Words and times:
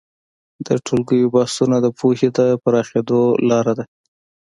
د 0.65 0.69
ټولګیو 0.85 1.31
بحثونه 1.35 1.77
د 1.81 1.87
پوهې 1.99 2.29
د 2.37 2.39
پراخېدو 2.63 3.21
لاره 3.49 3.73
ده. 3.77 3.85